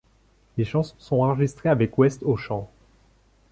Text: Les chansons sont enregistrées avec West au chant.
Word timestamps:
Les 0.57 0.65
chansons 0.65 0.95
sont 0.97 1.21
enregistrées 1.21 1.69
avec 1.69 1.95
West 1.95 2.23
au 2.23 2.35
chant. 2.35 2.71